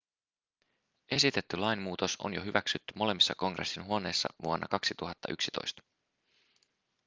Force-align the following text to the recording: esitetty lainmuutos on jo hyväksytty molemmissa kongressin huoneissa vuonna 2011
esitetty 1.11 1.57
lainmuutos 1.57 2.15
on 2.23 2.33
jo 2.33 2.43
hyväksytty 2.43 2.93
molemmissa 2.97 3.35
kongressin 3.35 3.83
huoneissa 3.85 4.29
vuonna 4.43 4.67
2011 4.71 5.81